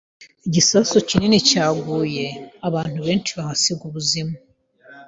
Igisasu 0.47 0.95
kinini 1.09 1.37
cyaguye, 1.49 2.25
abantu 2.67 2.99
benshi 3.07 3.31
bahasiga 3.37 3.81
ubuzima. 3.89 4.33